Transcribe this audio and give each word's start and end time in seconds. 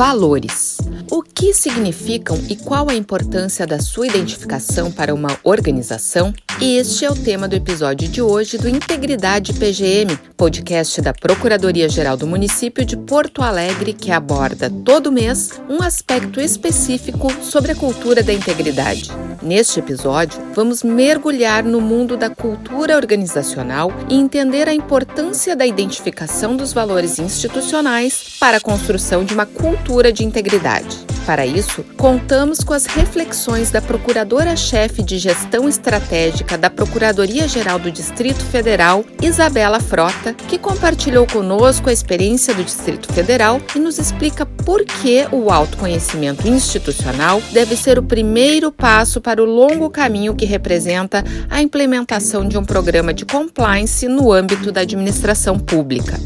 valores. 0.00 0.79
Que 1.40 1.54
significam 1.54 2.38
e 2.50 2.54
qual 2.54 2.90
a 2.90 2.94
importância 2.94 3.66
da 3.66 3.80
sua 3.80 4.06
identificação 4.06 4.92
para 4.92 5.14
uma 5.14 5.38
organização? 5.42 6.34
Este 6.60 7.06
é 7.06 7.10
o 7.10 7.14
tema 7.14 7.48
do 7.48 7.56
episódio 7.56 8.06
de 8.06 8.20
hoje 8.20 8.58
do 8.58 8.68
Integridade 8.68 9.54
PGM, 9.54 10.18
podcast 10.36 11.00
da 11.00 11.14
Procuradoria-Geral 11.14 12.18
do 12.18 12.26
Município 12.26 12.84
de 12.84 12.94
Porto 12.94 13.40
Alegre, 13.40 13.94
que 13.94 14.10
aborda 14.10 14.68
todo 14.84 15.10
mês 15.10 15.58
um 15.66 15.82
aspecto 15.82 16.42
específico 16.42 17.32
sobre 17.42 17.72
a 17.72 17.74
cultura 17.74 18.22
da 18.22 18.34
integridade. 18.34 19.10
Neste 19.42 19.78
episódio, 19.78 20.38
vamos 20.54 20.82
mergulhar 20.82 21.64
no 21.64 21.80
mundo 21.80 22.18
da 22.18 22.28
cultura 22.28 22.96
organizacional 22.96 23.90
e 24.10 24.14
entender 24.14 24.68
a 24.68 24.74
importância 24.74 25.56
da 25.56 25.64
identificação 25.64 26.54
dos 26.54 26.74
valores 26.74 27.18
institucionais 27.18 28.36
para 28.38 28.58
a 28.58 28.60
construção 28.60 29.24
de 29.24 29.32
uma 29.32 29.46
cultura 29.46 30.12
de 30.12 30.22
integridade. 30.22 31.09
Para 31.30 31.46
isso, 31.46 31.84
contamos 31.96 32.58
com 32.58 32.74
as 32.74 32.86
reflexões 32.86 33.70
da 33.70 33.80
Procuradora-Chefe 33.80 35.00
de 35.00 35.16
Gestão 35.16 35.68
Estratégica 35.68 36.58
da 36.58 36.68
Procuradoria-Geral 36.68 37.78
do 37.78 37.88
Distrito 37.88 38.44
Federal, 38.46 39.04
Isabela 39.22 39.78
Frota, 39.78 40.34
que 40.34 40.58
compartilhou 40.58 41.28
conosco 41.28 41.88
a 41.88 41.92
experiência 41.92 42.52
do 42.52 42.64
Distrito 42.64 43.12
Federal 43.12 43.60
e 43.76 43.78
nos 43.78 43.96
explica 43.96 44.44
por 44.44 44.84
que 44.84 45.24
o 45.30 45.52
autoconhecimento 45.52 46.48
institucional 46.48 47.40
deve 47.52 47.76
ser 47.76 47.96
o 47.96 48.02
primeiro 48.02 48.72
passo 48.72 49.20
para 49.20 49.40
o 49.40 49.46
longo 49.46 49.88
caminho 49.88 50.34
que 50.34 50.44
representa 50.44 51.22
a 51.48 51.62
implementação 51.62 52.48
de 52.48 52.58
um 52.58 52.64
programa 52.64 53.14
de 53.14 53.24
compliance 53.24 54.08
no 54.08 54.32
âmbito 54.32 54.72
da 54.72 54.80
administração 54.80 55.60
pública. 55.60 56.18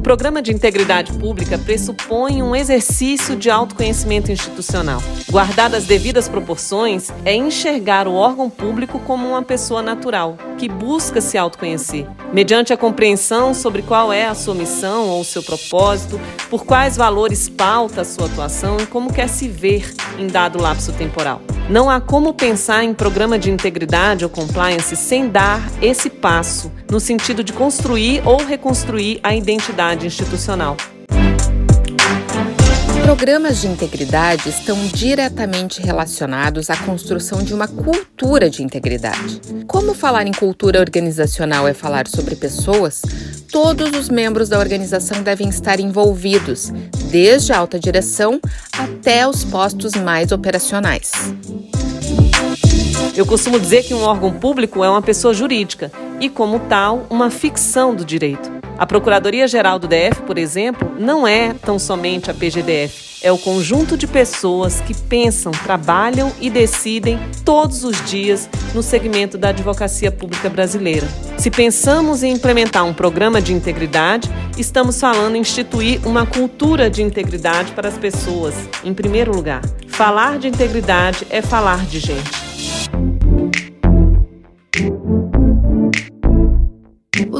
O 0.00 0.02
programa 0.02 0.40
de 0.40 0.50
integridade 0.50 1.12
pública 1.12 1.58
pressupõe 1.58 2.42
um 2.42 2.56
exercício 2.56 3.36
de 3.36 3.50
autoconhecimento 3.50 4.32
institucional. 4.32 5.02
Guardadas 5.30 5.82
as 5.82 5.86
devidas 5.86 6.26
proporções, 6.26 7.10
é 7.22 7.34
enxergar 7.34 8.08
o 8.08 8.14
órgão 8.14 8.48
público 8.48 8.98
como 9.00 9.28
uma 9.28 9.42
pessoa 9.42 9.82
natural, 9.82 10.38
que 10.56 10.70
busca 10.70 11.20
se 11.20 11.36
autoconhecer, 11.36 12.06
mediante 12.32 12.72
a 12.72 12.78
compreensão 12.78 13.52
sobre 13.52 13.82
qual 13.82 14.10
é 14.10 14.26
a 14.26 14.34
sua 14.34 14.54
missão 14.54 15.06
ou 15.06 15.22
seu 15.22 15.42
propósito, 15.42 16.18
por 16.48 16.64
quais 16.64 16.96
valores 16.96 17.50
pauta 17.50 18.00
a 18.00 18.04
sua 18.04 18.24
atuação 18.24 18.78
e 18.80 18.86
como 18.86 19.12
quer 19.12 19.28
se 19.28 19.48
ver 19.48 19.94
em 20.18 20.26
dado 20.26 20.58
lapso 20.58 20.94
temporal. 20.94 21.42
Não 21.70 21.88
há 21.88 22.00
como 22.00 22.34
pensar 22.34 22.82
em 22.82 22.92
programa 22.92 23.38
de 23.38 23.48
integridade 23.48 24.24
ou 24.24 24.28
compliance 24.28 24.96
sem 24.96 25.28
dar 25.28 25.62
esse 25.80 26.10
passo, 26.10 26.72
no 26.90 26.98
sentido 26.98 27.44
de 27.44 27.52
construir 27.52 28.26
ou 28.26 28.44
reconstruir 28.44 29.20
a 29.22 29.36
identidade 29.36 30.04
institucional. 30.04 30.76
Programas 33.04 33.60
de 33.60 33.68
integridade 33.68 34.48
estão 34.48 34.76
diretamente 34.88 35.80
relacionados 35.80 36.70
à 36.70 36.76
construção 36.76 37.40
de 37.40 37.54
uma 37.54 37.68
cultura 37.68 38.50
de 38.50 38.64
integridade. 38.64 39.40
Como 39.68 39.94
falar 39.94 40.26
em 40.26 40.32
cultura 40.32 40.80
organizacional 40.80 41.68
é 41.68 41.74
falar 41.74 42.08
sobre 42.08 42.34
pessoas, 42.34 43.02
todos 43.50 43.90
os 43.98 44.08
membros 44.08 44.48
da 44.48 44.58
organização 44.58 45.22
devem 45.22 45.48
estar 45.48 45.80
envolvidos, 45.80 46.70
desde 47.10 47.52
a 47.52 47.58
alta 47.58 47.78
direção 47.78 48.40
até 48.72 49.26
os 49.26 49.44
postos 49.44 49.94
mais 49.94 50.32
operacionais. 50.32 51.10
Eu 53.16 53.26
costumo 53.26 53.58
dizer 53.58 53.82
que 53.82 53.92
um 53.92 54.02
órgão 54.02 54.32
público 54.32 54.84
é 54.84 54.88
uma 54.88 55.02
pessoa 55.02 55.34
jurídica 55.34 55.90
e, 56.20 56.30
como 56.30 56.60
tal, 56.60 57.06
uma 57.10 57.30
ficção 57.30 57.94
do 57.94 58.04
direito. 58.04 58.59
A 58.80 58.86
Procuradoria-Geral 58.86 59.78
do 59.78 59.86
DF, 59.86 60.22
por 60.22 60.38
exemplo, 60.38 60.90
não 60.98 61.28
é 61.28 61.52
tão 61.52 61.78
somente 61.78 62.30
a 62.30 62.34
PGDF. 62.34 63.20
É 63.22 63.30
o 63.30 63.36
conjunto 63.36 63.94
de 63.94 64.06
pessoas 64.06 64.80
que 64.80 64.94
pensam, 64.94 65.52
trabalham 65.52 66.32
e 66.40 66.48
decidem 66.48 67.20
todos 67.44 67.84
os 67.84 68.02
dias 68.08 68.48
no 68.74 68.82
segmento 68.82 69.36
da 69.36 69.50
advocacia 69.50 70.10
pública 70.10 70.48
brasileira. 70.48 71.06
Se 71.36 71.50
pensamos 71.50 72.22
em 72.22 72.32
implementar 72.32 72.86
um 72.86 72.94
programa 72.94 73.42
de 73.42 73.52
integridade, 73.52 74.30
estamos 74.56 74.98
falando 74.98 75.36
em 75.36 75.40
instituir 75.40 76.00
uma 76.08 76.24
cultura 76.24 76.88
de 76.88 77.02
integridade 77.02 77.72
para 77.72 77.88
as 77.88 77.98
pessoas, 77.98 78.54
em 78.82 78.94
primeiro 78.94 79.30
lugar. 79.30 79.60
Falar 79.88 80.38
de 80.38 80.48
integridade 80.48 81.26
é 81.28 81.42
falar 81.42 81.84
de 81.84 81.98
gente. 81.98 82.39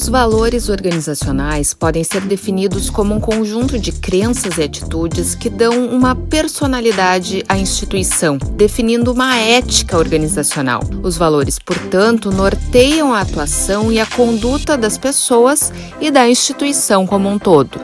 Os 0.00 0.08
valores 0.08 0.68
organizacionais 0.68 1.74
podem 1.74 2.04
ser 2.04 2.20
definidos 2.20 2.88
como 2.88 3.16
um 3.16 3.18
conjunto 3.18 3.76
de 3.76 3.90
crenças 3.90 4.56
e 4.56 4.62
atitudes 4.62 5.34
que 5.34 5.50
dão 5.50 5.86
uma 5.86 6.14
personalidade 6.14 7.44
à 7.48 7.58
instituição, 7.58 8.38
definindo 8.52 9.10
uma 9.10 9.36
ética 9.36 9.98
organizacional. 9.98 10.82
Os 11.02 11.16
valores, 11.16 11.58
portanto, 11.58 12.30
norteiam 12.30 13.12
a 13.12 13.22
atuação 13.22 13.90
e 13.90 13.98
a 13.98 14.06
conduta 14.06 14.78
das 14.78 14.96
pessoas 14.96 15.72
e 16.00 16.12
da 16.12 16.28
instituição 16.28 17.04
como 17.04 17.28
um 17.28 17.36
todo. 17.36 17.80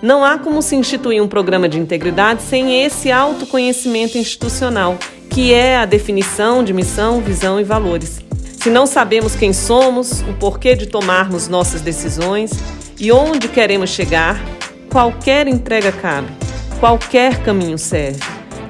Não 0.00 0.24
há 0.24 0.38
como 0.38 0.62
se 0.62 0.74
instituir 0.74 1.22
um 1.22 1.28
programa 1.28 1.68
de 1.68 1.78
integridade 1.78 2.40
sem 2.40 2.82
esse 2.82 3.12
autoconhecimento 3.12 4.16
institucional, 4.16 4.96
que 5.28 5.52
é 5.52 5.76
a 5.76 5.84
definição 5.84 6.64
de 6.64 6.72
missão, 6.72 7.20
visão 7.20 7.60
e 7.60 7.64
valores. 7.64 8.26
Se 8.68 8.74
não 8.74 8.84
sabemos 8.84 9.34
quem 9.34 9.50
somos, 9.50 10.20
o 10.20 10.34
porquê 10.34 10.76
de 10.76 10.86
tomarmos 10.86 11.48
nossas 11.48 11.80
decisões 11.80 12.50
e 13.00 13.10
onde 13.10 13.48
queremos 13.48 13.88
chegar, 13.88 14.38
qualquer 14.90 15.48
entrega 15.48 15.90
cabe, 15.90 16.28
qualquer 16.78 17.42
caminho 17.42 17.78
serve. 17.78 18.20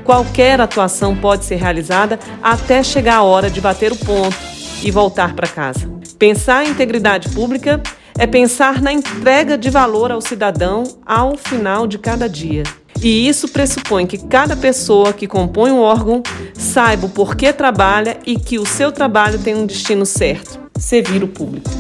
Qualquer 0.05 0.61
atuação 0.61 1.17
pode 1.17 1.45
ser 1.45 1.57
realizada 1.57 2.17
até 2.41 2.81
chegar 2.81 3.17
a 3.17 3.23
hora 3.25 3.51
de 3.51 3.61
bater 3.61 3.91
o 3.91 3.97
ponto 3.97 4.37
e 4.85 4.91
voltar 4.93 5.35
para 5.35 5.49
casa. 5.49 5.91
Pensar 6.17 6.65
em 6.65 6.71
integridade 6.71 7.31
pública 7.31 7.83
é 8.17 8.25
pensar 8.25 8.81
na 8.81 8.93
entrega 8.93 9.59
de 9.59 9.69
valor 9.69 10.13
ao 10.13 10.21
cidadão 10.21 10.85
ao 11.05 11.37
final 11.37 11.89
de 11.89 11.99
cada 11.99 12.29
dia. 12.29 12.63
E 13.01 13.29
isso 13.29 13.49
pressupõe 13.49 14.07
que 14.07 14.19
cada 14.19 14.57
pessoa 14.57 15.13
que 15.13 15.27
compõe 15.27 15.71
um 15.71 15.81
órgão 15.81 16.23
saiba 16.53 17.07
o 17.07 17.11
porquê 17.11 17.53
trabalha 17.53 18.19
e 18.27 18.37
que 18.37 18.59
o 18.59 18.67
seu 18.67 18.91
trabalho 18.91 19.39
tem 19.39 19.55
um 19.55 19.67
destino 19.67 20.05
certo: 20.05 20.59
servir 20.79 21.23
o 21.23 21.29
público. 21.29 21.71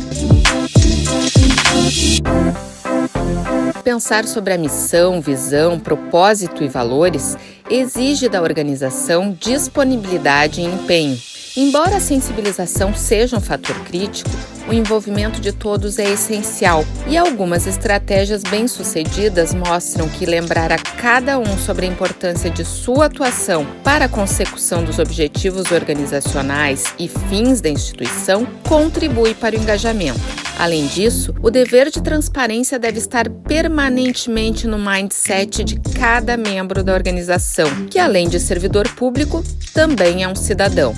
Pensar 3.82 4.26
sobre 4.26 4.52
a 4.52 4.58
missão, 4.58 5.20
visão, 5.20 5.78
propósito 5.80 6.62
e 6.62 6.68
valores 6.68 7.36
exige 7.70 8.28
da 8.28 8.42
organização 8.42 9.36
disponibilidade 9.40 10.60
e 10.60 10.64
empenho. 10.64 11.18
Embora 11.56 11.96
a 11.96 12.00
sensibilização 12.00 12.94
seja 12.94 13.36
um 13.36 13.40
fator 13.40 13.74
crítico, 13.80 14.30
o 14.68 14.72
envolvimento 14.72 15.40
de 15.40 15.50
todos 15.50 15.98
é 15.98 16.10
essencial 16.10 16.84
e 17.06 17.16
algumas 17.16 17.66
estratégias 17.66 18.42
bem-sucedidas 18.42 19.54
mostram 19.54 20.08
que 20.08 20.26
lembrar 20.26 20.70
a 20.70 20.78
cada 20.78 21.38
um 21.38 21.58
sobre 21.58 21.86
a 21.86 21.88
importância 21.88 22.50
de 22.50 22.64
sua 22.64 23.06
atuação 23.06 23.66
para 23.82 24.04
a 24.04 24.08
consecução 24.08 24.84
dos 24.84 24.98
objetivos 24.98 25.72
organizacionais 25.72 26.84
e 26.98 27.08
fins 27.08 27.60
da 27.62 27.70
instituição 27.70 28.46
contribui 28.68 29.34
para 29.34 29.56
o 29.56 29.58
engajamento. 29.58 30.20
Além 30.58 30.86
disso, 30.88 31.34
o 31.40 31.50
dever 31.50 31.88
de 31.88 32.02
transparência 32.02 32.78
deve 32.78 32.98
estar 32.98 33.30
permanentemente 33.30 34.66
no 34.66 34.76
mindset 34.76 35.62
de 35.62 35.78
cada 35.98 36.36
membro 36.36 36.82
da 36.82 36.92
organização, 36.92 37.68
que 37.88 37.98
além 37.98 38.28
de 38.28 38.40
servidor 38.40 38.88
público, 38.94 39.42
também 39.72 40.24
é 40.24 40.28
um 40.28 40.34
cidadão. 40.34 40.92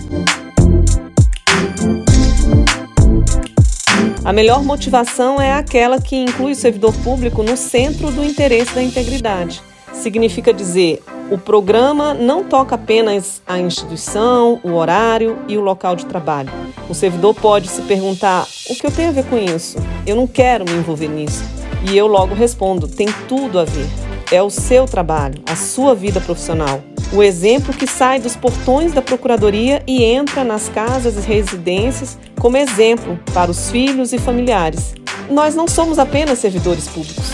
A 4.31 4.33
melhor 4.33 4.63
motivação 4.63 5.41
é 5.41 5.53
aquela 5.53 6.01
que 6.01 6.15
inclui 6.15 6.53
o 6.53 6.55
servidor 6.55 6.95
público 7.03 7.43
no 7.43 7.57
centro 7.57 8.13
do 8.13 8.25
interesse 8.25 8.73
da 8.73 8.81
integridade. 8.81 9.61
Significa 9.93 10.55
dizer, 10.55 11.03
o 11.33 11.37
programa 11.37 12.15
não 12.15 12.45
toca 12.45 12.77
apenas 12.77 13.43
a 13.45 13.59
instituição, 13.59 14.61
o 14.63 14.75
horário 14.75 15.37
e 15.49 15.59
o 15.59 15.61
local 15.61 15.97
de 15.97 16.07
trabalho. 16.07 16.49
O 16.89 16.95
servidor 16.95 17.35
pode 17.35 17.67
se 17.67 17.83
perguntar: 17.83 18.47
o 18.69 18.77
que 18.77 18.87
eu 18.87 18.93
tenho 18.93 19.09
a 19.09 19.13
ver 19.13 19.25
com 19.25 19.37
isso? 19.37 19.79
Eu 20.07 20.15
não 20.15 20.29
quero 20.29 20.65
me 20.65 20.77
envolver 20.77 21.09
nisso. 21.09 21.43
E 21.91 21.99
eu 21.99 22.07
logo 22.07 22.33
respondo: 22.33 22.87
tem 22.87 23.09
tudo 23.27 23.59
a 23.59 23.65
ver. 23.65 24.10
É 24.33 24.41
o 24.41 24.49
seu 24.49 24.87
trabalho, 24.87 25.43
a 25.45 25.57
sua 25.57 25.93
vida 25.93 26.21
profissional. 26.21 26.81
O 27.13 27.21
exemplo 27.21 27.75
que 27.75 27.85
sai 27.85 28.21
dos 28.21 28.37
portões 28.37 28.93
da 28.93 29.03
Procuradoria 29.03 29.83
e 29.89 30.05
entra 30.05 30.45
nas 30.45 30.69
casas 30.69 31.17
e 31.17 31.21
residências 31.27 32.17
como 32.39 32.57
exemplo 32.57 33.19
para 33.35 33.51
os 33.51 33.73
filhos 33.73 34.13
e 34.13 34.19
familiares. 34.21 34.95
Nós 35.29 35.57
não 35.57 35.67
somos 35.67 35.99
apenas 35.99 36.39
servidores 36.39 36.87
públicos. 36.87 37.25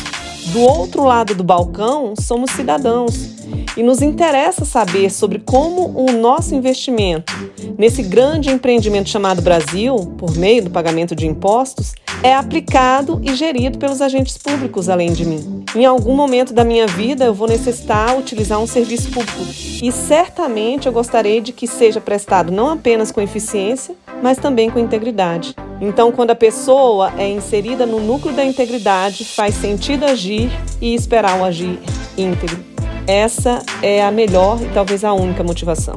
Do 0.54 0.60
outro 0.60 1.04
lado 1.04 1.34
do 1.34 1.44
balcão, 1.44 2.14
somos 2.18 2.50
cidadãos. 2.52 3.36
E 3.76 3.82
nos 3.82 4.00
interessa 4.00 4.64
saber 4.64 5.10
sobre 5.10 5.38
como 5.38 5.92
o 5.94 6.12
nosso 6.12 6.54
investimento 6.54 7.32
nesse 7.78 8.02
grande 8.02 8.50
empreendimento 8.50 9.08
chamado 9.08 9.42
Brasil, 9.42 10.14
por 10.16 10.36
meio 10.36 10.64
do 10.64 10.70
pagamento 10.70 11.14
de 11.14 11.26
impostos, 11.26 11.94
é 12.22 12.34
aplicado 12.34 13.20
e 13.22 13.34
gerido 13.34 13.78
pelos 13.78 14.00
agentes 14.00 14.38
públicos 14.38 14.88
além 14.88 15.12
de 15.12 15.24
mim. 15.24 15.64
Em 15.74 15.84
algum 15.84 16.14
momento 16.14 16.54
da 16.54 16.64
minha 16.64 16.86
vida 16.86 17.24
eu 17.24 17.34
vou 17.34 17.46
necessitar 17.46 18.16
utilizar 18.18 18.58
um 18.58 18.66
serviço 18.66 19.10
público 19.10 19.42
e 19.82 19.92
certamente 19.92 20.86
eu 20.86 20.92
gostaria 20.92 21.40
de 21.40 21.52
que 21.52 21.66
seja 21.66 22.00
prestado 22.00 22.50
não 22.50 22.70
apenas 22.70 23.12
com 23.12 23.20
eficiência, 23.20 23.94
mas 24.22 24.38
também 24.38 24.70
com 24.70 24.78
integridade. 24.78 25.54
Então, 25.80 26.10
quando 26.10 26.30
a 26.30 26.34
pessoa 26.34 27.12
é 27.18 27.28
inserida 27.28 27.84
no 27.84 28.00
núcleo 28.00 28.34
da 28.34 28.44
integridade, 28.44 29.24
faz 29.24 29.54
sentido 29.54 30.06
agir 30.06 30.50
e 30.80 30.94
esperar 30.94 31.38
o 31.38 31.44
agir 31.44 31.78
íntegro. 32.16 32.75
Essa 33.06 33.62
é 33.82 34.04
a 34.04 34.10
melhor 34.10 34.60
e 34.60 34.68
talvez 34.74 35.04
a 35.04 35.12
única 35.12 35.44
motivação. 35.44 35.94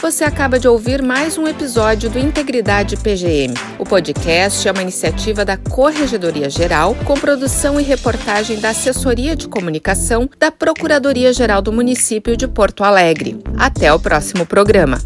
Você 0.00 0.22
acaba 0.22 0.58
de 0.58 0.68
ouvir 0.68 1.02
mais 1.02 1.36
um 1.36 1.48
episódio 1.48 2.08
do 2.08 2.18
Integridade 2.18 2.96
PGM. 2.96 3.54
O 3.78 3.84
podcast 3.84 4.68
é 4.68 4.70
uma 4.70 4.82
iniciativa 4.82 5.44
da 5.44 5.56
Corregedoria 5.56 6.48
Geral, 6.48 6.94
com 7.04 7.14
produção 7.14 7.80
e 7.80 7.82
reportagem 7.82 8.60
da 8.60 8.70
Assessoria 8.70 9.34
de 9.34 9.48
Comunicação 9.48 10.30
da 10.38 10.52
Procuradoria 10.52 11.32
Geral 11.32 11.60
do 11.60 11.72
Município 11.72 12.36
de 12.36 12.46
Porto 12.46 12.84
Alegre. 12.84 13.42
Até 13.58 13.92
o 13.92 13.98
próximo 13.98 14.46
programa. 14.46 14.98